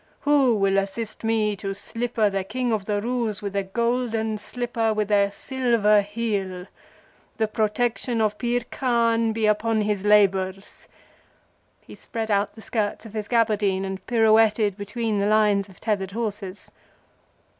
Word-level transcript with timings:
Who 0.21 0.55
will 0.55 0.79
assist 0.79 1.23
me 1.23 1.55
to 1.57 1.75
slipper 1.75 2.27
the 2.27 2.43
King 2.43 2.73
of 2.73 2.85
the 2.85 3.03
Roos 3.03 3.43
with 3.43 3.55
a 3.55 3.61
golden 3.61 4.39
slipper 4.39 4.95
with 4.95 5.11
a 5.11 5.29
silver 5.29 6.01
heel? 6.01 6.65
The 7.37 7.47
protection 7.47 8.19
of 8.19 8.39
Pir 8.39 8.61
Kahn 8.71 9.31
be 9.31 9.45
upon 9.45 9.81
his 9.81 10.03
labors!" 10.03 10.87
He 11.81 11.93
spread 11.93 12.31
out 12.31 12.53
the 12.53 12.61
skirts 12.63 13.05
of 13.05 13.13
his 13.13 13.27
gaberdine 13.27 13.85
and 13.85 14.03
pirouetted 14.07 14.75
between 14.75 15.19
the 15.19 15.27
lines 15.27 15.69
of 15.69 15.79
tethered 15.79 16.13
horses. 16.13 16.71